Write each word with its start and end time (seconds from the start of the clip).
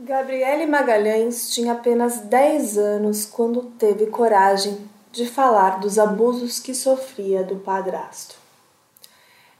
Gabriele 0.00 0.64
Magalhães 0.64 1.52
tinha 1.52 1.72
apenas 1.72 2.20
10 2.20 2.78
anos 2.78 3.24
quando 3.24 3.62
teve 3.62 4.06
coragem 4.06 4.88
de 5.10 5.26
falar 5.26 5.80
dos 5.80 5.98
abusos 5.98 6.60
que 6.60 6.72
sofria 6.72 7.42
do 7.42 7.56
padrasto. 7.56 8.36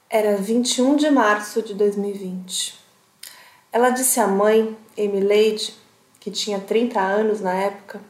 Era 0.08 0.36
21 0.36 0.94
de 0.94 1.10
março 1.10 1.60
de 1.60 1.74
2020. 1.74 2.78
Ela 3.72 3.90
disse 3.90 4.20
à 4.20 4.28
mãe, 4.28 4.78
Emileide, 4.96 5.74
que 6.20 6.30
tinha 6.30 6.60
30 6.60 7.00
anos 7.00 7.40
na 7.40 7.54
época, 7.54 8.00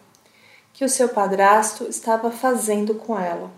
que 0.74 0.84
o 0.84 0.88
seu 0.88 1.08
padrasto 1.08 1.84
estava 1.88 2.30
fazendo 2.30 2.94
com 2.94 3.18
ela. 3.18 3.50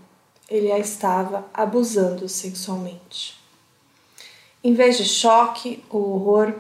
Ele 0.48 0.71
a 0.71 0.79
estava 0.79 1.45
abusando 1.52 2.29
sexualmente. 2.29 3.37
Em 4.62 4.75
vez 4.75 4.96
de 4.96 5.05
choque 5.05 5.82
ou 5.91 6.12
horror, 6.12 6.55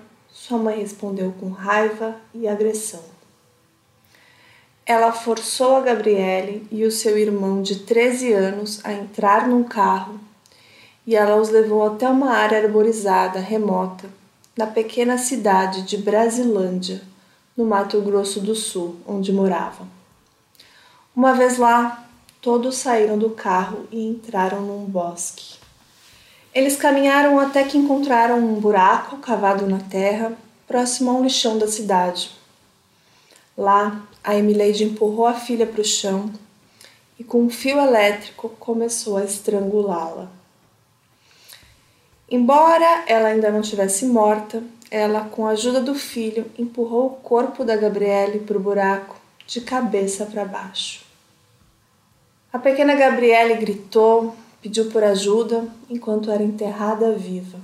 sua 0.50 0.58
mãe 0.58 0.80
respondeu 0.80 1.32
com 1.38 1.50
raiva 1.50 2.16
e 2.34 2.48
agressão. 2.48 3.04
Ela 4.84 5.12
forçou 5.12 5.76
a 5.76 5.80
Gabriele 5.80 6.66
e 6.72 6.84
o 6.84 6.90
seu 6.90 7.16
irmão 7.16 7.62
de 7.62 7.84
13 7.84 8.32
anos 8.32 8.84
a 8.84 8.92
entrar 8.92 9.46
num 9.46 9.62
carro 9.62 10.18
e 11.06 11.14
ela 11.14 11.36
os 11.36 11.50
levou 11.50 11.86
até 11.86 12.08
uma 12.08 12.32
área 12.32 12.60
arborizada 12.60 13.38
remota 13.38 14.10
na 14.58 14.66
pequena 14.66 15.16
cidade 15.18 15.82
de 15.82 15.96
Brasilândia, 15.96 17.00
no 17.56 17.64
Mato 17.64 18.00
Grosso 18.00 18.40
do 18.40 18.56
Sul, 18.56 18.96
onde 19.06 19.32
moravam. 19.32 19.86
Uma 21.14 21.32
vez 21.32 21.58
lá, 21.58 22.08
todos 22.42 22.76
saíram 22.76 23.16
do 23.16 23.30
carro 23.30 23.86
e 23.92 24.04
entraram 24.04 24.62
num 24.62 24.84
bosque. 24.84 25.59
Eles 26.52 26.76
caminharam 26.76 27.38
até 27.38 27.62
que 27.62 27.78
encontraram 27.78 28.38
um 28.38 28.54
buraco 28.54 29.18
cavado 29.18 29.66
na 29.66 29.78
terra, 29.78 30.32
próximo 30.66 31.10
a 31.10 31.14
um 31.14 31.22
lixão 31.22 31.58
da 31.58 31.68
cidade. 31.68 32.32
Lá, 33.56 34.02
a 34.22 34.34
Emileide 34.34 34.84
empurrou 34.84 35.26
a 35.26 35.34
filha 35.34 35.66
para 35.66 35.80
o 35.80 35.84
chão 35.84 36.30
e, 37.18 37.22
com 37.22 37.42
um 37.42 37.50
fio 37.50 37.78
elétrico, 37.78 38.48
começou 38.58 39.16
a 39.16 39.24
estrangulá-la. 39.24 40.28
Embora 42.28 43.04
ela 43.06 43.28
ainda 43.28 43.50
não 43.50 43.60
tivesse 43.60 44.06
morta, 44.06 44.62
ela, 44.90 45.24
com 45.24 45.46
a 45.46 45.50
ajuda 45.50 45.80
do 45.80 45.94
filho, 45.94 46.50
empurrou 46.58 47.06
o 47.06 47.10
corpo 47.10 47.64
da 47.64 47.76
Gabriele 47.76 48.40
para 48.40 48.56
o 48.56 48.60
buraco, 48.60 49.16
de 49.46 49.60
cabeça 49.60 50.26
para 50.26 50.44
baixo. 50.44 51.04
A 52.52 52.58
pequena 52.58 52.94
Gabriele 52.94 53.54
gritou, 53.54 54.34
pediu 54.60 54.90
por 54.90 55.02
ajuda 55.02 55.66
enquanto 55.88 56.30
era 56.30 56.42
enterrada 56.42 57.12
viva. 57.12 57.58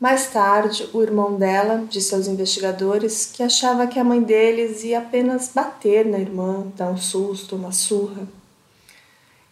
Mais 0.00 0.30
tarde, 0.30 0.88
o 0.92 1.02
irmão 1.02 1.34
dela 1.34 1.84
disse 1.90 2.14
aos 2.14 2.28
investigadores 2.28 3.26
que 3.26 3.42
achava 3.42 3.86
que 3.86 3.98
a 3.98 4.04
mãe 4.04 4.22
deles 4.22 4.84
ia 4.84 5.00
apenas 5.00 5.50
bater 5.52 6.06
na 6.06 6.20
irmã, 6.20 6.68
dar 6.76 6.90
um 6.90 6.96
susto, 6.96 7.56
uma 7.56 7.72
surra. 7.72 8.28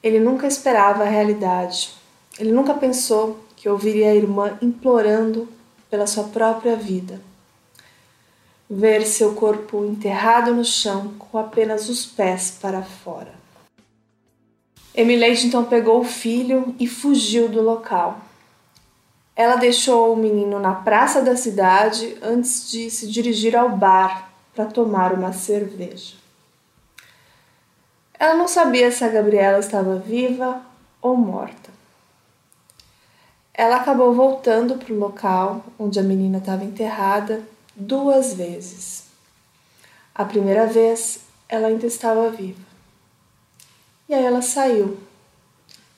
Ele 0.00 0.20
nunca 0.20 0.46
esperava 0.46 1.02
a 1.02 1.08
realidade. 1.08 1.90
Ele 2.38 2.52
nunca 2.52 2.74
pensou 2.74 3.40
que 3.56 3.68
ouviria 3.68 4.10
a 4.12 4.14
irmã 4.14 4.56
implorando 4.62 5.48
pela 5.90 6.06
sua 6.06 6.24
própria 6.24 6.76
vida. 6.76 7.20
Ver 8.70 9.04
seu 9.04 9.34
corpo 9.34 9.84
enterrado 9.84 10.54
no 10.54 10.64
chão 10.64 11.14
com 11.18 11.38
apenas 11.38 11.88
os 11.88 12.06
pés 12.06 12.56
para 12.60 12.82
fora. 12.82 13.35
Emileide 14.96 15.46
então 15.46 15.62
pegou 15.62 16.00
o 16.00 16.04
filho 16.04 16.74
e 16.80 16.86
fugiu 16.88 17.50
do 17.50 17.60
local. 17.60 18.18
Ela 19.36 19.56
deixou 19.56 20.14
o 20.14 20.16
menino 20.16 20.58
na 20.58 20.74
praça 20.74 21.20
da 21.20 21.36
cidade 21.36 22.16
antes 22.22 22.70
de 22.70 22.90
se 22.90 23.06
dirigir 23.06 23.54
ao 23.54 23.68
bar 23.68 24.30
para 24.54 24.64
tomar 24.64 25.12
uma 25.12 25.34
cerveja. 25.34 26.14
Ela 28.18 28.34
não 28.34 28.48
sabia 28.48 28.90
se 28.90 29.04
a 29.04 29.08
Gabriela 29.08 29.58
estava 29.58 29.96
viva 29.96 30.62
ou 31.02 31.14
morta. 31.14 31.70
Ela 33.52 33.76
acabou 33.76 34.14
voltando 34.14 34.76
para 34.76 34.94
o 34.94 34.98
local 34.98 35.62
onde 35.78 36.00
a 36.00 36.02
menina 36.02 36.38
estava 36.38 36.64
enterrada 36.64 37.42
duas 37.74 38.32
vezes. 38.32 39.04
A 40.14 40.24
primeira 40.24 40.66
vez 40.66 41.20
ela 41.46 41.68
ainda 41.68 41.86
estava 41.86 42.30
viva. 42.30 42.65
E 44.08 44.14
aí 44.14 44.24
ela 44.24 44.42
saiu. 44.42 44.96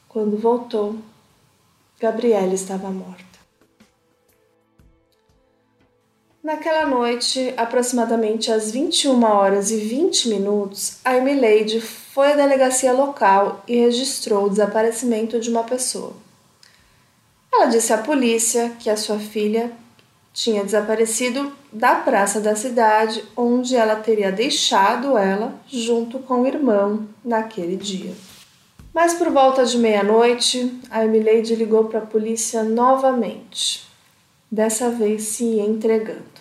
Quando 0.09 0.39
voltou, 0.39 0.97
Gabriela 2.01 2.55
estava 2.55 2.91
morta. 2.91 3.39
Naquela 6.43 6.87
noite, 6.87 7.53
aproximadamente 7.59 8.51
às 8.51 8.71
21 8.71 9.23
horas 9.23 9.71
e 9.71 9.77
20 9.77 10.31
minutos, 10.31 10.97
a 11.05 11.15
Emileide 11.15 11.81
foi 11.81 12.33
à 12.33 12.37
delegacia 12.37 12.93
local 12.93 13.63
e 13.69 13.77
registrou 13.77 14.47
o 14.47 14.49
desaparecimento 14.49 15.39
de 15.39 15.51
uma 15.51 15.65
pessoa. 15.65 16.15
Ela 17.53 17.67
disse 17.67 17.93
à 17.93 17.99
polícia 17.99 18.71
que 18.79 18.89
a 18.89 18.97
sua 18.97 19.19
filha 19.19 19.71
tinha 20.33 20.65
desaparecido 20.65 21.53
da 21.72 21.97
praça 21.97 22.41
da 22.41 22.55
cidade, 22.55 23.25
onde 23.37 23.75
ela 23.75 23.97
teria 23.97 24.31
deixado 24.31 25.19
ela 25.19 25.55
junto 25.66 26.19
com 26.21 26.43
o 26.43 26.47
irmão 26.47 27.09
naquele 27.25 27.77
dia. 27.77 28.15
Mas 28.94 29.15
por 29.15 29.31
volta 29.31 29.65
de 29.65 29.78
meia-noite, 29.78 30.81
a 30.91 31.05
Emileide 31.05 31.55
ligou 31.55 31.84
para 31.84 32.00
a 32.00 32.06
polícia 32.06 32.62
novamente, 32.62 33.87
dessa 34.50 34.91
vez 34.91 35.22
se 35.22 35.61
entregando. 35.61 36.38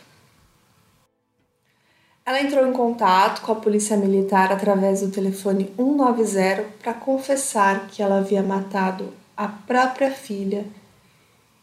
Ela 2.25 2.41
entrou 2.41 2.67
em 2.67 2.73
contato 2.73 3.41
com 3.41 3.53
a 3.53 3.55
polícia 3.55 3.95
militar 3.95 4.51
através 4.51 5.01
do 5.01 5.09
telefone 5.09 5.71
190 5.77 6.65
para 6.81 6.93
confessar 6.93 7.87
que 7.87 8.03
ela 8.03 8.17
havia 8.17 8.43
matado 8.43 9.13
a 9.35 9.47
própria 9.47 10.11
filha 10.11 10.65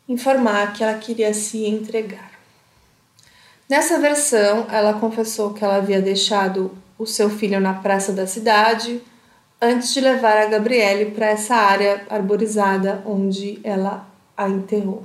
informar 0.09 0.73
que 0.73 0.83
ela 0.83 0.99
queria 0.99 1.33
se 1.33 1.65
entregar. 1.65 2.33
Nessa 3.69 3.99
versão, 3.99 4.67
ela 4.71 4.95
confessou 4.95 5.55
que 5.55 5.65
ela 5.65 5.77
havia 5.77 6.01
deixado 6.01 6.71
o 6.99 7.07
seu 7.07 7.31
filho 7.31 7.61
na 7.61 7.75
praça 7.75 8.13
da 8.13 8.27
cidade 8.27 9.01
antes 9.61 9.95
de 9.95 10.01
levar 10.01 10.37
a 10.37 10.47
Gabriele 10.47 11.11
para 11.11 11.27
essa 11.27 11.55
área 11.55 12.07
arborizada 12.11 13.03
onde 13.07 13.59
ela 13.65 14.07
a 14.37 14.49
enterrou. 14.49 15.05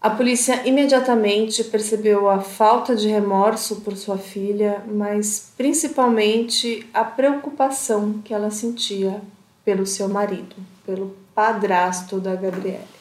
A 0.00 0.10
polícia 0.10 0.66
imediatamente 0.66 1.64
percebeu 1.64 2.28
a 2.28 2.40
falta 2.40 2.94
de 2.94 3.08
remorso 3.08 3.76
por 3.80 3.96
sua 3.96 4.18
filha, 4.18 4.82
mas 4.86 5.52
principalmente 5.56 6.88
a 6.92 7.02
preocupação 7.02 8.20
que 8.24 8.34
ela 8.34 8.50
sentia 8.50 9.20
pelo 9.64 9.86
seu 9.86 10.08
marido, 10.08 10.54
pelo 10.84 11.16
padrasto 11.34 12.20
da 12.20 12.36
Gabriele. 12.36 12.95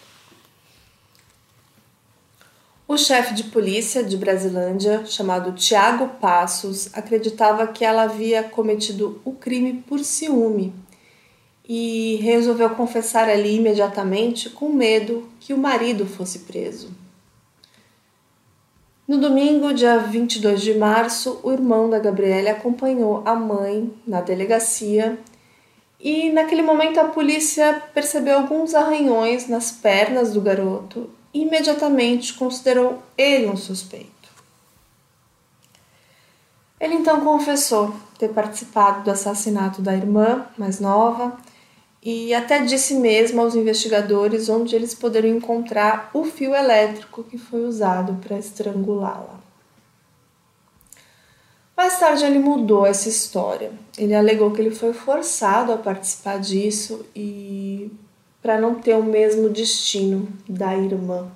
O 2.88 3.00
chefe 3.00 3.34
de 3.34 3.46
polícia 3.46 4.04
de 4.04 4.16
Brasilândia, 4.16 5.04
chamado 5.08 5.54
Tiago 5.54 6.08
Passos, 6.22 6.88
acreditava 6.94 7.66
que 7.66 7.84
ela 7.84 8.04
havia 8.04 8.44
cometido 8.44 9.20
o 9.26 9.32
crime 9.32 9.84
por 9.88 10.02
ciúme 10.02 10.72
e 11.68 12.18
resolveu 12.22 12.70
confessar 12.70 13.28
ali 13.28 13.56
imediatamente 13.56 14.52
com 14.52 14.70
medo 14.70 15.28
que 15.40 15.52
o 15.52 15.58
marido 15.58 16.06
fosse 16.06 16.40
preso. 16.40 16.92
No 19.08 19.18
domingo, 19.18 19.74
dia 19.74 19.98
22 19.98 20.62
de 20.62 20.76
março, 20.76 21.40
o 21.42 21.52
irmão 21.52 21.90
da 21.90 21.98
Gabriela 21.98 22.52
acompanhou 22.52 23.24
a 23.26 23.34
mãe 23.34 23.92
na 24.06 24.22
delegacia 24.22 25.18
e 26.00 26.30
naquele 26.30 26.62
momento 26.62 27.00
a 27.00 27.06
polícia 27.06 27.82
percebeu 27.96 28.38
alguns 28.38 28.76
arranhões 28.76 29.48
nas 29.48 29.72
pernas 29.72 30.32
do 30.32 30.40
garoto 30.40 31.10
imediatamente 31.36 32.34
considerou 32.34 33.04
ele 33.18 33.48
um 33.48 33.58
suspeito. 33.58 34.10
Ele 36.80 36.96
então 36.96 37.22
confessou 37.22 37.94
ter 38.18 38.30
participado 38.30 39.04
do 39.04 39.12
assassinato 39.12 39.82
da 39.82 39.94
irmã 39.94 40.46
mais 40.58 40.80
nova 40.80 41.38
e 42.02 42.34
até 42.34 42.60
disse 42.60 42.96
mesmo 42.96 43.42
aos 43.42 43.56
investigadores 43.56 44.48
onde 44.48 44.76
eles 44.76 44.94
poderiam 44.94 45.36
encontrar 45.36 46.10
o 46.14 46.24
fio 46.24 46.56
elétrico 46.56 47.24
que 47.24 47.38
foi 47.38 47.66
usado 47.66 48.14
para 48.22 48.38
estrangulá-la. 48.38 49.40
Mais 51.76 52.00
tarde 52.00 52.24
ele 52.24 52.40
mudou 52.40 52.86
essa 52.86 53.10
história. 53.10 53.74
Ele 53.98 54.16
alegou 54.16 54.52
que 54.52 54.62
ele 54.62 54.74
foi 54.74 54.94
forçado 54.94 55.74
a 55.74 55.78
participar 55.78 56.40
disso 56.40 57.06
e 57.14 57.92
para 58.46 58.62
não 58.62 58.76
ter 58.76 58.94
o 58.94 59.02
mesmo 59.02 59.50
destino 59.50 60.30
da 60.48 60.78
irmã. 60.78 61.32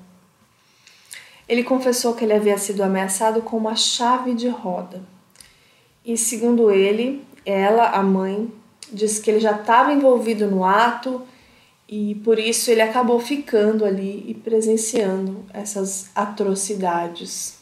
Ele 1.47 1.63
confessou 1.63 2.13
que 2.13 2.23
ele 2.23 2.33
havia 2.33 2.55
sido 2.59 2.83
ameaçado 2.83 3.41
com 3.41 3.57
uma 3.57 3.75
chave 3.75 4.35
de 4.35 4.47
roda. 4.47 5.01
E 6.05 6.15
segundo 6.15 6.69
ele, 6.69 7.25
ela, 7.43 7.89
a 7.89 8.03
mãe, 8.03 8.53
disse 8.93 9.19
que 9.19 9.31
ele 9.31 9.39
já 9.39 9.53
estava 9.53 9.91
envolvido 9.91 10.45
no 10.45 10.63
ato 10.63 11.23
e 11.87 12.13
por 12.23 12.37
isso 12.37 12.69
ele 12.69 12.81
acabou 12.81 13.19
ficando 13.19 13.85
ali 13.85 14.23
e 14.27 14.35
presenciando 14.35 15.43
essas 15.51 16.11
atrocidades. 16.13 17.57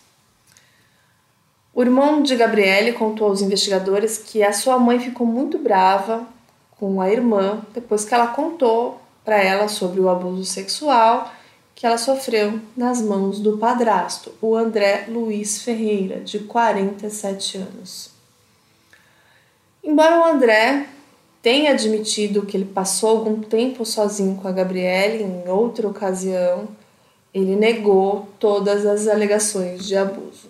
O 1.74 1.82
irmão 1.82 2.22
de 2.22 2.36
Gabriele 2.36 2.92
contou 2.92 3.30
aos 3.30 3.42
investigadores 3.42 4.18
que 4.18 4.44
a 4.44 4.52
sua 4.52 4.78
mãe 4.78 5.00
ficou 5.00 5.26
muito 5.26 5.58
brava 5.58 6.28
com 6.72 7.00
a 7.00 7.10
irmã 7.10 7.62
depois 7.74 8.04
que 8.04 8.14
ela 8.14 8.28
contou 8.28 9.06
para 9.28 9.44
ela 9.44 9.68
sobre 9.68 10.00
o 10.00 10.08
abuso 10.08 10.46
sexual 10.46 11.30
que 11.76 11.86
ela 11.86 11.98
sofreu 11.98 12.62
nas 12.78 13.02
mãos 13.02 13.42
do 13.42 13.58
padrasto, 13.58 14.34
o 14.42 14.56
André 14.56 15.08
Luiz 15.10 15.62
Ferreira, 15.62 16.22
de 16.22 16.40
47 16.40 17.58
anos. 17.58 18.10
Embora 19.84 20.22
o 20.22 20.24
André 20.24 20.88
tenha 21.42 21.72
admitido 21.72 22.46
que 22.46 22.56
ele 22.56 22.64
passou 22.64 23.10
algum 23.10 23.42
tempo 23.42 23.86
sozinho 23.86 24.38
com 24.38 24.48
a 24.48 24.52
Gabriele 24.54 25.26
em 25.26 25.50
outra 25.50 25.90
ocasião, 25.90 26.70
ele 27.34 27.58
negou 27.58 28.30
todas 28.40 28.86
as 28.86 29.10
alegações 29.10 29.86
de 29.86 29.98
abuso. 29.98 30.50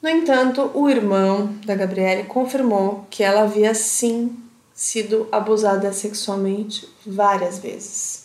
No 0.00 0.08
entanto, 0.08 0.70
o 0.72 0.88
irmão 0.88 1.56
da 1.66 1.74
Gabriele 1.74 2.22
confirmou 2.22 3.04
que 3.10 3.24
ela 3.24 3.42
havia 3.42 3.74
sim 3.74 4.43
sido 4.74 5.28
abusada 5.30 5.92
sexualmente 5.92 6.88
várias 7.06 7.60
vezes. 7.60 8.24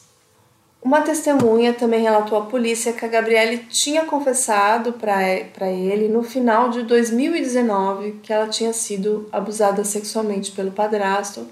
Uma 0.81 1.01
testemunha 1.01 1.73
também 1.73 2.01
relatou 2.01 2.37
à 2.37 2.45
polícia 2.45 2.93
que 2.93 3.03
a 3.03 3.07
Gabriele 3.09 3.57
tinha 3.69 4.05
confessado 4.05 4.93
para 4.93 5.69
ele 5.69 6.07
no 6.07 6.23
final 6.23 6.69
de 6.69 6.83
2019 6.83 8.19
que 8.23 8.31
ela 8.31 8.47
tinha 8.47 8.71
sido 8.71 9.27
abusada 9.31 9.83
sexualmente 9.83 10.51
pelo 10.53 10.71
padrasto, 10.71 11.45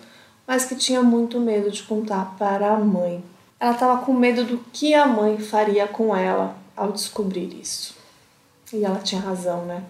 mas 0.48 0.66
que 0.66 0.76
tinha 0.76 1.04
muito 1.04 1.42
medo 1.42 1.70
de 1.70 1.84
contar 1.84 2.36
para 2.40 2.72
a 2.72 2.80
mãe. 2.80 3.22
Ela 3.60 3.74
estava 3.74 4.02
com 4.06 4.14
medo 4.14 4.46
do 4.46 4.60
que 4.72 4.94
a 4.94 5.06
mãe 5.06 5.38
faria 5.38 5.88
com 5.88 6.16
ela 6.16 6.56
ao 6.76 6.94
descobrir 6.94 7.60
isso. 7.62 7.96
E 8.72 8.86
ela 8.86 9.00
tinha 9.00 9.20
razão, 9.20 9.66
né? 9.66 9.84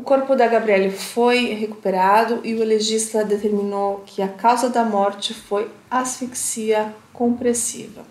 O 0.00 0.02
corpo 0.02 0.34
da 0.34 0.46
Gabriele 0.46 0.90
foi 0.90 1.52
recuperado 1.52 2.40
e 2.42 2.54
o 2.54 2.64
legista 2.64 3.22
determinou 3.22 4.02
que 4.06 4.22
a 4.22 4.28
causa 4.28 4.70
da 4.70 4.82
morte 4.82 5.34
foi 5.34 5.70
asfixia 5.90 6.94
compressiva. 7.12 8.02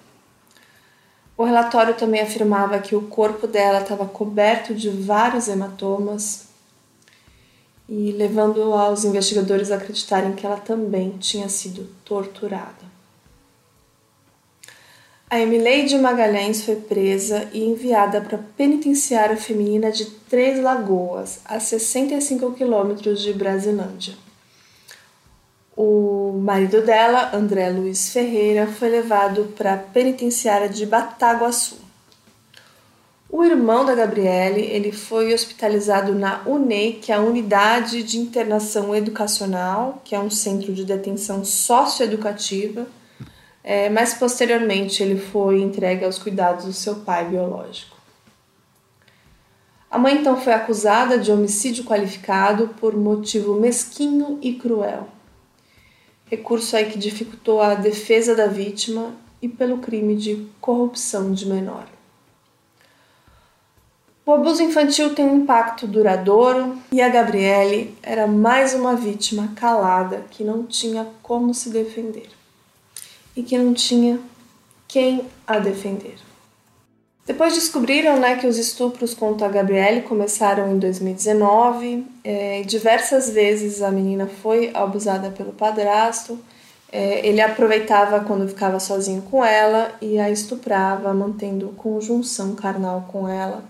O 1.36 1.44
relatório 1.44 1.96
também 1.96 2.22
afirmava 2.22 2.78
que 2.78 2.96
o 2.96 3.08
corpo 3.08 3.48
dela 3.48 3.82
estava 3.82 4.06
coberto 4.06 4.76
de 4.76 4.88
vários 4.88 5.48
hematomas 5.48 6.50
e 7.90 8.12
levando 8.12 8.62
aos 8.72 9.04
investigadores 9.04 9.72
a 9.72 9.78
acreditarem 9.78 10.34
que 10.34 10.46
ela 10.46 10.58
também 10.58 11.18
tinha 11.18 11.50
sido 11.50 11.90
torturada. 12.06 12.89
A 15.32 15.40
Emileide 15.40 15.96
Magalhães 16.00 16.64
foi 16.64 16.76
presa 16.76 17.48
e 17.54 17.64
enviada 17.64 18.20
para 18.20 18.36
a 18.36 18.42
penitenciária 18.58 19.38
feminina 19.38 19.92
de 19.92 20.06
Três 20.06 20.60
Lagoas, 20.60 21.42
a 21.46 21.60
65 21.60 22.54
quilômetros 22.54 23.22
de 23.22 23.32
Brasilândia. 23.32 24.16
O 25.78 26.32
marido 26.42 26.82
dela, 26.82 27.30
André 27.32 27.70
Luiz 27.70 28.12
Ferreira, 28.12 28.66
foi 28.66 28.90
levado 28.90 29.54
para 29.56 29.76
a 29.76 29.78
penitenciária 29.78 30.68
de 30.68 30.84
Bataguaçu. 30.88 31.78
O 33.30 33.44
irmão 33.46 33.86
da 33.86 33.94
Gabriele 33.94 34.62
ele 34.62 34.92
foi 34.92 35.32
hospitalizado 35.32 36.16
na 36.16 36.42
UNEI, 36.48 36.94
que 36.94 37.12
é 37.12 37.16
a 37.16 37.22
Unidade 37.22 38.02
de 38.02 38.18
Internação 38.18 38.96
Educacional, 38.96 40.02
que 40.04 40.16
é 40.16 40.20
um 40.20 40.32
centro 40.32 40.74
de 40.74 40.84
detenção 40.84 41.46
socioeducativa 41.46 42.88
é, 43.70 43.88
mas 43.88 44.16
posteriormente 44.16 45.04
ele 45.04 45.16
foi 45.16 45.62
entregue 45.62 46.04
aos 46.04 46.18
cuidados 46.18 46.66
do 46.66 46.74
seu 46.74 47.02
pai 47.02 47.26
biológico. 47.26 47.96
A 49.92 50.00
mãe 50.00 50.16
então 50.16 50.42
foi 50.42 50.54
acusada 50.54 51.20
de 51.20 51.32
homicídio 51.32 51.84
qualificado 51.84 52.70
por 52.80 52.98
motivo 52.98 53.54
mesquinho 53.60 54.40
e 54.42 54.56
cruel. 54.56 55.08
Recurso 56.26 56.76
aí 56.76 56.90
que 56.90 56.98
dificultou 56.98 57.62
a 57.62 57.76
defesa 57.76 58.34
da 58.34 58.48
vítima 58.48 59.14
e 59.40 59.48
pelo 59.48 59.78
crime 59.78 60.16
de 60.16 60.48
corrupção 60.60 61.32
de 61.32 61.46
menor. 61.46 61.86
O 64.26 64.32
abuso 64.32 64.64
infantil 64.64 65.14
tem 65.14 65.28
um 65.28 65.44
impacto 65.44 65.86
duradouro 65.86 66.76
e 66.92 67.04
a 67.04 67.10
Gabriele 67.10 67.96
era 68.02 68.26
mais 68.26 68.74
uma 68.74 68.96
vítima 68.96 69.52
calada 69.56 70.26
que 70.32 70.44
não 70.44 70.66
tinha 70.66 71.08
como 71.22 71.54
se 71.54 71.70
defender 71.70 72.39
e 73.40 73.44
que 73.44 73.58
não 73.58 73.74
tinha 73.74 74.20
quem 74.86 75.22
a 75.48 75.60
defender. 75.60 76.16
Depois 77.26 77.54
descobriram 77.54 78.20
né, 78.20 78.36
que 78.36 78.46
os 78.46 78.58
estupros 78.58 79.14
contra 79.14 79.48
a 79.48 79.50
Gabriele 79.50 80.02
começaram 80.02 80.70
em 80.74 80.78
2019. 80.78 82.06
É, 82.22 82.64
diversas 82.64 83.30
vezes 83.30 83.82
a 83.82 83.90
menina 83.92 84.28
foi 84.28 84.72
abusada 84.74 85.30
pelo 85.30 85.54
padrasto. 85.54 86.38
É, 86.92 87.26
ele 87.26 87.40
aproveitava 87.40 88.20
quando 88.20 88.46
ficava 88.46 88.78
sozinho 88.78 89.22
com 89.22 89.46
ela 89.46 89.90
e 90.02 90.20
a 90.20 90.30
estuprava, 90.30 91.14
mantendo 91.14 91.70
conjunção 91.78 92.56
carnal 92.56 93.08
com 93.10 93.30
ela. 93.30 93.64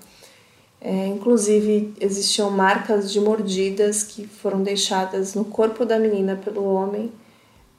É, 0.82 1.06
inclusive, 1.06 1.94
existiam 2.00 2.50
marcas 2.50 3.12
de 3.12 3.20
mordidas 3.20 4.02
que 4.02 4.26
foram 4.26 4.64
deixadas 4.64 5.36
no 5.36 5.46
corpo 5.46 5.86
da 5.86 6.00
menina 6.00 6.36
pelo 6.36 6.64
homem 6.64 7.12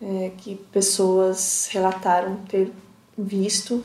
é, 0.00 0.30
que 0.38 0.56
pessoas 0.72 1.68
relataram 1.70 2.36
ter 2.48 2.72
visto 3.16 3.84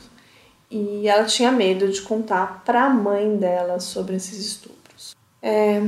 e 0.70 1.06
ela 1.06 1.24
tinha 1.24 1.52
medo 1.52 1.88
de 1.88 2.00
contar 2.02 2.62
para 2.64 2.84
a 2.84 2.90
mãe 2.90 3.36
dela 3.36 3.78
sobre 3.78 4.16
esses 4.16 4.38
estupros. 4.38 5.14
É, 5.42 5.80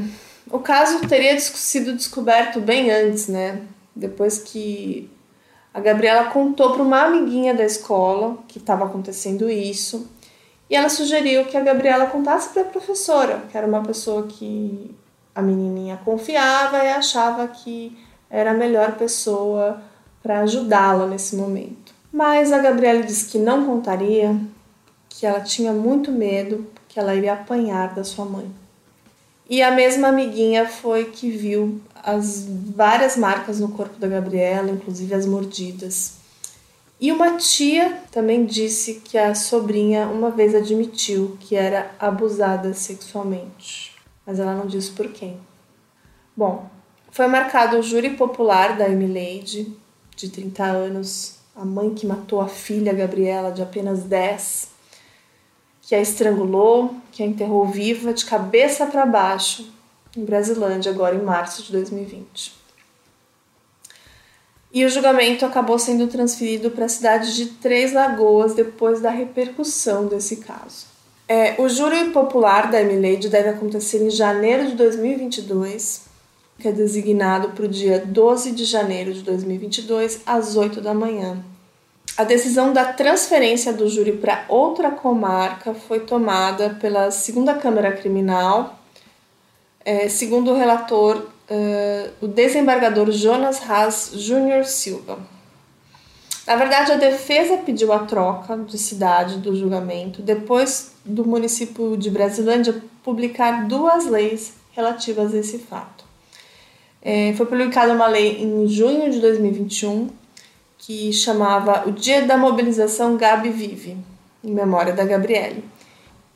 o 0.50 0.58
caso 0.58 1.00
teria 1.08 1.38
sido 1.40 1.94
descoberto 1.94 2.60
bem 2.60 2.90
antes, 2.90 3.28
né? 3.28 3.62
Depois 3.94 4.38
que 4.38 5.10
a 5.74 5.80
Gabriela 5.80 6.30
contou 6.30 6.72
para 6.72 6.82
uma 6.82 7.02
amiguinha 7.02 7.54
da 7.54 7.64
escola 7.64 8.38
que 8.46 8.58
estava 8.58 8.84
acontecendo 8.84 9.50
isso 9.50 10.08
e 10.70 10.76
ela 10.76 10.88
sugeriu 10.88 11.44
que 11.46 11.56
a 11.56 11.60
Gabriela 11.60 12.06
contasse 12.06 12.50
para 12.50 12.62
a 12.62 12.66
professora, 12.66 13.42
que 13.50 13.56
era 13.56 13.66
uma 13.66 13.82
pessoa 13.82 14.26
que 14.26 14.94
a 15.34 15.40
menininha 15.40 15.98
confiava 16.04 16.78
e 16.84 16.88
achava 16.88 17.48
que 17.48 17.96
era 18.30 18.50
a 18.50 18.54
melhor 18.54 18.96
pessoa 18.96 19.82
para 20.22 20.40
ajudá-la 20.40 21.06
nesse 21.06 21.36
momento. 21.36 21.94
Mas 22.12 22.52
a 22.52 22.58
Gabriela 22.58 23.02
disse 23.02 23.26
que 23.26 23.38
não 23.38 23.66
contaria, 23.66 24.38
que 25.08 25.26
ela 25.26 25.40
tinha 25.40 25.72
muito 25.72 26.10
medo 26.10 26.66
que 26.88 26.98
ela 26.98 27.14
iria 27.14 27.34
apanhar 27.34 27.94
da 27.94 28.02
sua 28.02 28.24
mãe. 28.24 28.50
E 29.48 29.62
a 29.62 29.70
mesma 29.70 30.08
amiguinha 30.08 30.68
foi 30.68 31.06
que 31.06 31.30
viu 31.30 31.80
as 32.02 32.46
várias 32.46 33.16
marcas 33.16 33.60
no 33.60 33.68
corpo 33.68 33.98
da 33.98 34.06
Gabriela, 34.06 34.70
inclusive 34.70 35.14
as 35.14 35.26
mordidas. 35.26 36.18
E 37.00 37.12
uma 37.12 37.36
tia 37.36 38.00
também 38.10 38.44
disse 38.44 38.94
que 39.04 39.16
a 39.16 39.34
sobrinha 39.34 40.06
uma 40.08 40.30
vez 40.30 40.54
admitiu 40.54 41.36
que 41.40 41.54
era 41.54 41.90
abusada 41.98 42.74
sexualmente, 42.74 43.94
mas 44.26 44.40
ela 44.40 44.54
não 44.54 44.66
disse 44.66 44.90
por 44.90 45.08
quem. 45.12 45.38
Bom, 46.36 46.68
foi 47.10 47.26
marcado 47.26 47.78
o 47.78 47.82
júri 47.82 48.10
popular 48.10 48.76
da 48.76 48.88
Emileide, 48.88 49.72
de 50.18 50.28
30 50.30 50.64
anos, 50.64 51.36
a 51.54 51.64
mãe 51.64 51.94
que 51.94 52.06
matou 52.06 52.40
a 52.40 52.48
filha 52.48 52.92
Gabriela, 52.92 53.52
de 53.52 53.62
apenas 53.62 54.02
10, 54.02 54.68
que 55.82 55.94
a 55.94 56.00
estrangulou, 56.00 56.94
que 57.12 57.22
a 57.22 57.26
enterrou 57.26 57.66
viva 57.66 58.12
de 58.12 58.24
cabeça 58.24 58.86
para 58.86 59.06
baixo 59.06 59.72
em 60.16 60.24
Brasilândia, 60.24 60.90
agora 60.90 61.14
em 61.14 61.22
março 61.22 61.62
de 61.62 61.72
2020. 61.72 62.52
E 64.72 64.84
o 64.84 64.88
julgamento 64.88 65.46
acabou 65.46 65.78
sendo 65.78 66.08
transferido 66.08 66.70
para 66.70 66.86
a 66.86 66.88
cidade 66.88 67.34
de 67.34 67.46
Três 67.46 67.92
Lagoas 67.92 68.54
depois 68.54 69.00
da 69.00 69.10
repercussão 69.10 70.06
desse 70.06 70.36
caso. 70.38 70.86
É, 71.28 71.54
o 71.58 71.68
júri 71.68 72.10
popular 72.10 72.70
da 72.70 72.80
Emileide 72.80 73.28
deve 73.28 73.50
acontecer 73.50 74.02
em 74.02 74.10
janeiro 74.10 74.66
de 74.66 74.74
2022 74.74 76.07
que 76.58 76.66
é 76.66 76.72
designado 76.72 77.50
para 77.50 77.64
o 77.64 77.68
dia 77.68 78.02
12 78.04 78.52
de 78.52 78.64
janeiro 78.64 79.12
de 79.12 79.22
2022, 79.22 80.22
às 80.26 80.56
8 80.56 80.80
da 80.80 80.92
manhã. 80.92 81.38
A 82.16 82.24
decisão 82.24 82.72
da 82.72 82.84
transferência 82.84 83.72
do 83.72 83.88
júri 83.88 84.12
para 84.12 84.44
outra 84.48 84.90
comarca 84.90 85.72
foi 85.72 86.00
tomada 86.00 86.70
pela 86.80 87.12
segunda 87.12 87.54
Câmara 87.54 87.92
Criminal, 87.92 88.76
é, 89.84 90.08
segundo 90.08 90.50
o 90.50 90.56
relator, 90.56 91.16
uh, 91.16 92.10
o 92.20 92.26
desembargador 92.26 93.10
Jonas 93.12 93.62
Haas 93.70 94.10
Júnior 94.14 94.64
Silva. 94.64 95.18
Na 96.44 96.56
verdade, 96.56 96.90
a 96.92 96.96
defesa 96.96 97.58
pediu 97.58 97.92
a 97.92 98.00
troca 98.00 98.56
de 98.56 98.78
cidade 98.78 99.38
do 99.38 99.54
julgamento 99.54 100.20
depois 100.20 100.92
do 101.04 101.24
município 101.24 101.96
de 101.96 102.10
Brasilândia 102.10 102.82
publicar 103.04 103.68
duas 103.68 104.06
leis 104.06 104.54
relativas 104.72 105.32
a 105.34 105.38
esse 105.38 105.58
fato. 105.58 106.07
É, 107.00 107.32
foi 107.34 107.46
publicada 107.46 107.92
uma 107.92 108.06
lei 108.06 108.42
em 108.42 108.66
junho 108.68 109.10
de 109.10 109.20
2021 109.20 110.08
que 110.78 111.12
chamava 111.12 111.88
o 111.88 111.92
Dia 111.92 112.22
da 112.22 112.36
Mobilização 112.36 113.16
Gabi 113.16 113.50
Vive, 113.50 113.96
em 114.42 114.50
memória 114.52 114.92
da 114.92 115.04
Gabriele. 115.04 115.62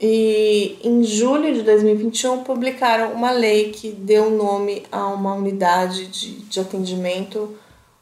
E 0.01 0.79
em 0.83 1.05
julho 1.05 1.55
de 1.55 1.63
2021 1.63 2.43
publicaram 2.43 3.13
uma 3.13 3.31
lei 3.31 3.71
que 3.71 3.93
deu 3.93 4.31
nome 4.31 4.85
a 4.91 5.07
uma 5.07 5.35
unidade 5.35 6.09
de, 6.09 6.41
de 6.41 6.61
atendimento 6.61 7.57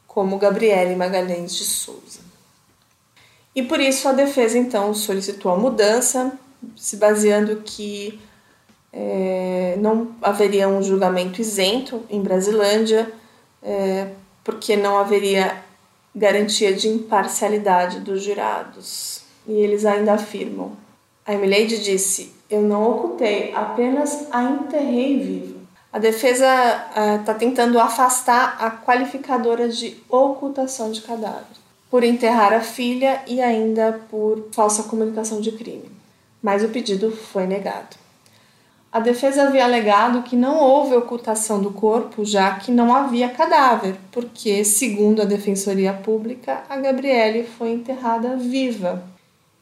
como 0.07 0.37
Gabriele 0.37 0.95
Magalhães 0.95 1.55
de 1.55 1.63
Souza. 1.63 2.19
E 3.55 3.61
por 3.61 3.79
isso 3.79 4.09
a 4.09 4.13
defesa 4.13 4.57
então 4.57 4.93
solicitou 4.93 5.51
a 5.51 5.57
mudança, 5.57 6.33
se 6.75 6.97
baseando 6.97 7.57
que 7.57 8.19
é, 8.93 9.75
não 9.79 10.09
haveria 10.21 10.67
um 10.67 10.81
julgamento 10.81 11.41
isento 11.41 12.03
em 12.09 12.21
Brasilândia, 12.21 13.11
é, 13.63 14.09
porque 14.43 14.75
não 14.75 14.97
haveria 14.97 15.63
garantia 16.13 16.73
de 16.73 16.87
imparcialidade 16.87 17.99
dos 17.99 18.23
jurados. 18.23 19.21
E 19.47 19.53
eles 19.53 19.85
ainda 19.85 20.13
afirmam 20.13 20.75
a 21.25 21.33
Emileide 21.33 21.81
disse: 21.81 22.33
Eu 22.49 22.61
não 22.61 22.89
ocultei, 22.91 23.53
apenas 23.53 24.27
a 24.31 24.43
enterrei 24.43 25.19
viva. 25.19 25.59
A 25.93 25.99
defesa 25.99 26.45
está 27.19 27.33
uh, 27.33 27.37
tentando 27.37 27.79
afastar 27.79 28.57
a 28.59 28.71
qualificadora 28.71 29.67
de 29.67 29.97
ocultação 30.09 30.91
de 30.91 31.01
cadáver, 31.01 31.45
por 31.89 32.03
enterrar 32.03 32.53
a 32.53 32.61
filha 32.61 33.21
e 33.27 33.41
ainda 33.41 34.01
por 34.09 34.47
falsa 34.51 34.83
comunicação 34.83 35.41
de 35.41 35.51
crime. 35.51 35.91
Mas 36.41 36.63
o 36.63 36.69
pedido 36.69 37.11
foi 37.11 37.45
negado. 37.45 37.97
A 38.91 38.99
defesa 38.99 39.43
havia 39.43 39.63
alegado 39.63 40.23
que 40.23 40.35
não 40.35 40.57
houve 40.57 40.95
ocultação 40.95 41.61
do 41.61 41.71
corpo, 41.71 42.25
já 42.25 42.55
que 42.55 42.71
não 42.71 42.93
havia 42.93 43.29
cadáver, 43.29 43.95
porque, 44.11 44.65
segundo 44.65 45.21
a 45.21 45.25
Defensoria 45.25 45.93
Pública, 45.93 46.63
a 46.69 46.75
Gabriele 46.75 47.43
foi 47.43 47.71
enterrada 47.71 48.35
viva 48.35 49.11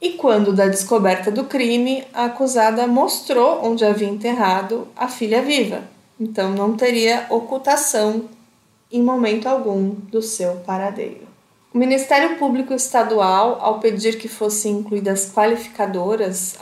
e 0.01 0.11
quando 0.11 0.53
da 0.53 0.67
descoberta 0.67 1.29
do 1.29 1.43
crime, 1.43 2.05
a 2.13 2.25
acusada 2.25 2.87
mostrou 2.87 3.65
onde 3.65 3.83
havia 3.83 4.07
enterrado 4.07 4.87
a 4.95 5.09
filha 5.09 5.41
viva. 5.41 5.83
Então 6.17 6.51
não 6.51 6.75
teria 6.75 7.25
ocultação 7.29 8.29
em 8.91 9.03
momento 9.03 9.47
algum 9.47 9.89
do 9.89 10.21
seu 10.21 10.55
paradeiro. 10.57 11.27
O 11.73 11.77
Ministério 11.77 12.37
Público 12.37 12.73
Estadual, 12.73 13.59
ao 13.61 13.79
pedir 13.79 14.17
que 14.17 14.27
fossem 14.27 14.77
incluídas 14.77 15.31
qualificadoras, 15.31 16.57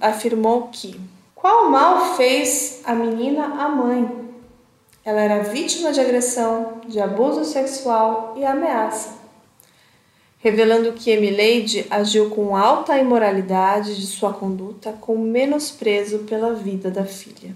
afirmou 0.00 0.68
que 0.68 1.00
qual 1.40 1.70
mal 1.70 2.16
fez 2.16 2.82
a 2.84 2.94
menina 2.94 3.44
à 3.64 3.68
mãe? 3.68 4.30
Ela 5.04 5.20
era 5.20 5.42
vítima 5.44 5.92
de 5.92 6.00
agressão, 6.00 6.80
de 6.86 7.00
abuso 7.00 7.44
sexual 7.44 8.34
e 8.36 8.44
ameaça 8.44 9.20
revelando 10.40 10.92
que 10.94 11.10
Emileide 11.10 11.86
agiu 11.90 12.30
com 12.30 12.56
alta 12.56 12.98
imoralidade 12.98 13.94
de 13.94 14.06
sua 14.06 14.32
conduta, 14.32 14.92
com 14.92 15.16
menosprezo 15.18 16.20
pela 16.20 16.54
vida 16.54 16.90
da 16.90 17.04
filha, 17.04 17.54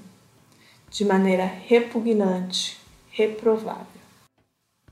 de 0.91 1.05
maneira 1.05 1.45
repugnante, 1.45 2.79
reprovável. 3.11 3.94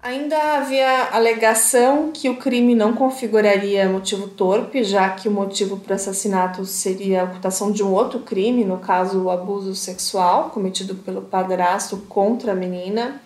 Ainda 0.02 0.56
havia 0.56 1.11
alegação 1.12 2.11
que 2.11 2.28
o 2.28 2.37
crime 2.37 2.75
não 2.75 2.92
configuraria 2.92 3.88
motivo 3.88 4.26
torpe, 4.26 4.82
já 4.82 5.09
que 5.11 5.28
o 5.28 5.30
motivo 5.30 5.76
para 5.76 5.92
o 5.92 5.94
assassinato 5.94 6.64
seria 6.64 7.21
a 7.21 7.25
ocultação 7.25 7.71
de 7.71 7.85
um 7.85 7.92
outro 7.92 8.18
crime, 8.18 8.64
no 8.64 8.78
caso 8.78 9.23
o 9.23 9.30
abuso 9.30 9.76
sexual 9.76 10.50
cometido 10.50 10.97
pelo 10.97 11.23
padrasto 11.23 11.99
contra 12.09 12.50
a 12.50 12.56
menina 12.56 13.23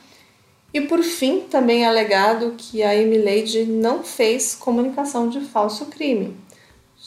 e 0.76 0.82
por 0.82 1.02
fim, 1.02 1.40
também 1.40 1.84
é 1.84 1.86
alegado 1.86 2.54
que 2.58 2.82
a 2.82 2.94
Emileide 2.94 3.64
não 3.64 4.02
fez 4.02 4.54
comunicação 4.54 5.30
de 5.30 5.40
falso 5.40 5.86
crime, 5.86 6.36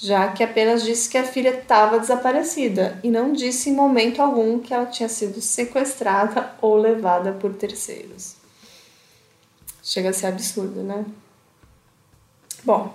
já 0.01 0.29
que 0.29 0.43
apenas 0.43 0.83
disse 0.83 1.07
que 1.07 1.19
a 1.19 1.23
filha 1.23 1.49
estava 1.49 1.99
desaparecida 1.99 2.99
e 3.03 3.11
não 3.11 3.31
disse 3.31 3.69
em 3.69 3.75
momento 3.75 4.19
algum 4.19 4.57
que 4.57 4.73
ela 4.73 4.87
tinha 4.87 5.07
sido 5.07 5.39
sequestrada 5.39 6.55
ou 6.59 6.75
levada 6.75 7.33
por 7.33 7.53
terceiros. 7.53 8.38
Chega 9.89 10.09
a 10.09 10.13
ser 10.13 10.27
absurdo, 10.27 10.83
né? 10.83 11.03
Bom, 12.63 12.93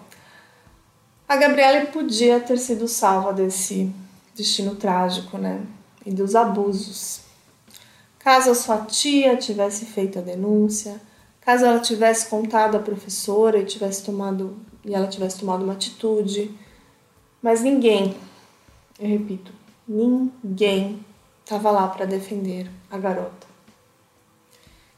a 1.29 1.37
Gabriele 1.37 1.87
podia 1.87 2.39
ter 2.39 2.59
sido 2.59 2.87
salva 2.87 3.33
desse 3.33 3.93
destino 4.37 4.77
trágico, 4.77 5.37
né? 5.37 5.67
E 6.07 6.13
dos 6.13 6.37
abusos 6.37 7.25
Caso 8.21 8.53
a 8.53 8.55
sua 8.55 8.79
tia 8.79 9.37
tivesse 9.37 9.85
feito 9.85 10.19
a 10.19 10.23
denúncia, 10.23 10.99
caso 11.43 11.67
ela 11.67 11.81
tivesse 11.81 12.31
contado 12.31 12.77
à 12.77 12.81
professora 12.81 13.59
e 13.59 13.67
tivesse 13.67 14.05
tomado 14.05 14.57
e 14.85 14.95
ela 14.95 15.09
tivesse 15.09 15.41
tomado 15.41 15.65
uma 15.65 15.75
atitude, 15.75 16.57
mas 17.43 17.61
ninguém, 17.61 18.17
eu 18.99 19.09
repito, 19.09 19.53
ninguém 19.87 21.05
estava 21.45 21.71
lá 21.73 21.89
para 21.89 22.07
defender 22.07 22.71
a 22.89 22.97
garota. 22.97 23.54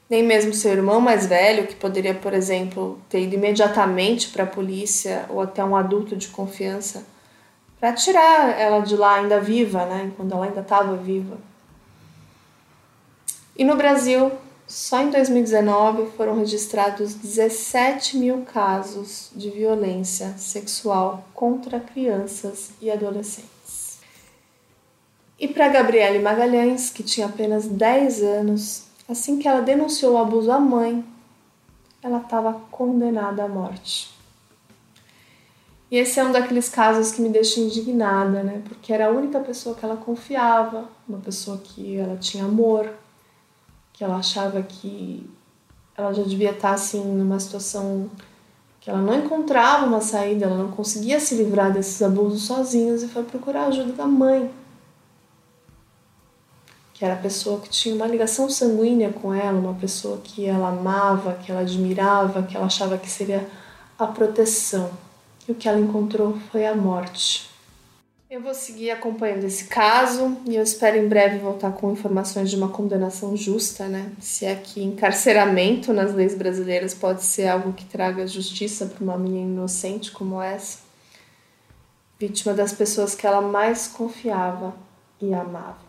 Nem 0.08 0.22
mesmo 0.22 0.54
seu 0.54 0.72
irmão 0.72 1.00
mais 1.00 1.26
velho, 1.26 1.66
que 1.66 1.75
poderia, 1.75 2.14
por 2.14 2.32
exemplo, 2.32 2.98
ter 3.08 3.22
ido 3.22 3.34
imediatamente 3.34 4.28
para 4.28 4.44
a 4.44 4.46
polícia 4.46 5.26
ou 5.28 5.40
até 5.40 5.64
um 5.64 5.75
adulto 5.75 6.16
de 6.16 6.28
confiança 6.28 7.04
para 7.78 7.92
tirar 7.92 8.58
ela 8.58 8.80
de 8.80 8.96
lá 8.96 9.16
ainda 9.16 9.40
viva, 9.40 9.84
né, 9.84 10.10
quando 10.16 10.32
ela 10.32 10.46
ainda 10.46 10.60
estava 10.60 10.96
viva. 10.96 11.36
E 13.56 13.64
no 13.64 13.76
Brasil, 13.76 14.32
só 14.66 15.00
em 15.00 15.10
2019 15.10 16.10
foram 16.16 16.38
registrados 16.38 17.14
17 17.14 18.16
mil 18.16 18.42
casos 18.42 19.30
de 19.34 19.50
violência 19.50 20.34
sexual 20.36 21.25
contra 21.32 21.80
crianças 21.80 22.70
e 22.80 22.90
adolescentes. 22.90 24.00
E 25.38 25.46
para 25.46 25.68
Gabriele 25.68 26.18
Magalhães, 26.18 26.90
que 26.90 27.02
tinha 27.02 27.26
apenas 27.26 27.66
10 27.66 28.22
anos, 28.22 28.84
assim 29.08 29.38
que 29.38 29.46
ela 29.46 29.60
denunciou 29.60 30.14
o 30.14 30.18
abuso 30.18 30.50
à 30.50 30.58
mãe, 30.58 31.04
ela 32.02 32.18
estava 32.18 32.52
condenada 32.70 33.44
à 33.44 33.48
morte. 33.48 34.14
E 35.90 35.96
esse 35.96 36.18
é 36.18 36.25
um 36.25 36.32
daqueles 36.32 36.68
casos 36.68 37.12
que 37.12 37.22
me 37.22 37.28
deixa 37.28 37.60
indignada, 37.60 38.42
né? 38.42 38.62
Porque 38.68 38.92
era 38.92 39.06
a 39.06 39.10
única 39.10 39.38
pessoa 39.38 39.75
que 39.75 39.84
ela 39.84 39.96
confiava, 39.96 40.88
uma 41.08 41.18
pessoa 41.18 41.58
que 41.58 41.96
ela 41.96 42.16
tinha 42.16 42.44
amor, 42.44 42.90
que 43.92 44.02
ela 44.02 44.16
achava 44.16 44.62
que 44.62 45.28
ela 45.96 46.12
já 46.12 46.22
devia 46.22 46.50
estar 46.50 46.72
assim 46.72 47.02
numa 47.02 47.38
situação 47.38 48.10
que 48.80 48.90
ela 48.90 49.00
não 49.00 49.18
encontrava 49.18 49.86
uma 49.86 50.00
saída, 50.00 50.44
ela 50.44 50.56
não 50.56 50.70
conseguia 50.70 51.18
se 51.18 51.34
livrar 51.34 51.72
desses 51.72 52.00
abusos 52.02 52.42
sozinhos 52.42 53.02
e 53.02 53.08
foi 53.08 53.25
procurar 53.25 53.62
a 53.62 53.66
ajuda 53.66 53.92
da 53.92 54.06
mãe, 54.06 54.50
que 56.96 57.04
era 57.04 57.12
a 57.12 57.18
pessoa 57.18 57.60
que 57.60 57.68
tinha 57.68 57.94
uma 57.94 58.06
ligação 58.06 58.48
sanguínea 58.48 59.12
com 59.12 59.32
ela, 59.34 59.58
uma 59.58 59.74
pessoa 59.74 60.18
que 60.24 60.46
ela 60.46 60.70
amava, 60.70 61.34
que 61.34 61.52
ela 61.52 61.60
admirava, 61.60 62.42
que 62.42 62.56
ela 62.56 62.64
achava 62.64 62.96
que 62.96 63.10
seria 63.10 63.46
a 63.98 64.06
proteção. 64.06 64.90
E 65.46 65.52
o 65.52 65.54
que 65.54 65.68
ela 65.68 65.78
encontrou 65.78 66.38
foi 66.50 66.64
a 66.64 66.74
morte. 66.74 67.50
Eu 68.30 68.40
vou 68.40 68.54
seguir 68.54 68.90
acompanhando 68.90 69.44
esse 69.44 69.66
caso 69.66 70.38
e 70.46 70.56
eu 70.56 70.62
espero 70.62 70.96
em 70.96 71.06
breve 71.06 71.38
voltar 71.38 71.70
com 71.72 71.92
informações 71.92 72.48
de 72.48 72.56
uma 72.56 72.70
condenação 72.70 73.36
justa, 73.36 73.86
né? 73.86 74.10
Se 74.18 74.46
é 74.46 74.54
que 74.54 74.82
encarceramento 74.82 75.92
nas 75.92 76.14
leis 76.14 76.34
brasileiras 76.34 76.94
pode 76.94 77.22
ser 77.22 77.46
algo 77.46 77.74
que 77.74 77.84
traga 77.84 78.26
justiça 78.26 78.86
para 78.86 79.04
uma 79.04 79.18
menina 79.18 79.52
inocente 79.52 80.10
como 80.10 80.40
essa, 80.40 80.78
vítima 82.18 82.54
das 82.54 82.72
pessoas 82.72 83.14
que 83.14 83.26
ela 83.26 83.42
mais 83.42 83.86
confiava 83.86 84.74
e 85.20 85.34
amava. 85.34 85.86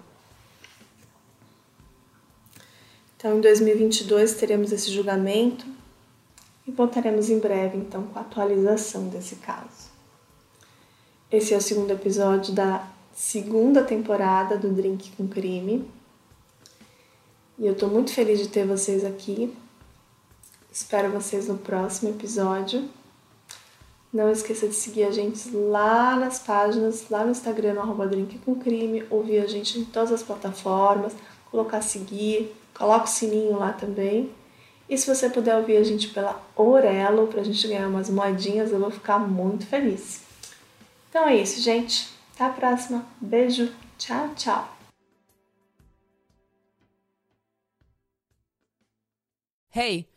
Então, 3.17 3.35
em 3.35 3.41
2022 3.41 4.35
teremos 4.35 4.71
esse 4.71 4.91
julgamento 4.91 5.65
e 6.67 6.71
voltaremos 6.71 7.31
em 7.31 7.39
breve, 7.39 7.75
então, 7.75 8.03
com 8.03 8.19
a 8.19 8.21
atualização 8.21 9.07
desse 9.07 9.37
caso. 9.37 9.89
Esse 11.31 11.51
é 11.55 11.57
o 11.57 11.61
segundo 11.61 11.89
episódio 11.89 12.53
da 12.53 12.87
segunda 13.15 13.83
temporada 13.83 14.55
do 14.55 14.69
Drink 14.69 15.11
com 15.17 15.27
Crime. 15.27 15.89
E 17.57 17.65
eu 17.65 17.73
tô 17.73 17.87
muito 17.87 18.13
feliz 18.13 18.37
de 18.37 18.49
ter 18.49 18.67
vocês 18.67 19.03
aqui. 19.03 19.51
Espero 20.71 21.11
vocês 21.11 21.47
no 21.47 21.57
próximo 21.57 22.11
episódio. 22.11 22.87
Não 24.13 24.31
esqueça 24.31 24.67
de 24.67 24.75
seguir 24.75 25.05
a 25.05 25.11
gente 25.11 25.49
lá 25.49 26.15
nas 26.15 26.37
páginas, 26.37 27.09
lá 27.09 27.25
no 27.25 27.31
Instagram, 27.31 27.73
no 27.73 27.81
arroba 27.81 28.05
Drink 28.05 28.37
com 28.39 28.53
Crime, 28.53 29.03
ouvir 29.09 29.39
a 29.39 29.47
gente 29.47 29.79
em 29.79 29.85
todas 29.85 30.11
as 30.11 30.21
plataformas, 30.21 31.13
colocar 31.49 31.81
seguir, 31.81 32.55
coloca 32.77 33.05
o 33.05 33.07
sininho 33.07 33.57
lá 33.57 33.73
também. 33.73 34.31
E 34.89 34.97
se 34.97 35.13
você 35.13 35.29
puder 35.29 35.57
ouvir 35.57 35.77
a 35.77 35.83
gente 35.83 36.09
pela 36.09 36.41
Orelo, 36.55 37.27
pra 37.27 37.43
gente 37.43 37.67
ganhar 37.67 37.87
umas 37.87 38.09
moedinhas, 38.09 38.71
eu 38.71 38.79
vou 38.79 38.91
ficar 38.91 39.19
muito 39.19 39.65
feliz. 39.65 40.21
Então 41.09 41.27
é 41.27 41.35
isso, 41.35 41.61
gente. 41.61 42.09
Até 42.35 42.45
a 42.45 42.49
próxima. 42.49 43.05
Beijo. 43.19 43.73
Tchau, 43.97 44.29
tchau. 44.35 44.77
Hey. 49.73 50.16